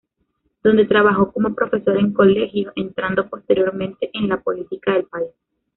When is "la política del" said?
4.29-5.03